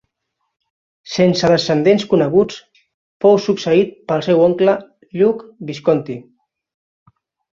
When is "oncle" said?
4.47-4.75